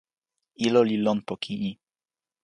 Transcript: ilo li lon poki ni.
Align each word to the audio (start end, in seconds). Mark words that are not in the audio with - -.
ilo 0.65 0.81
li 0.89 0.97
lon 1.05 1.19
poki 1.27 1.53
ni. 1.61 1.71